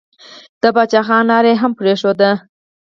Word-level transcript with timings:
د 0.61 0.63
پاچا 0.75 1.01
خان 1.07 1.23
لاره 1.31 1.49
يې 1.51 1.57
هم 1.61 1.71
پرېښوده. 1.79 2.29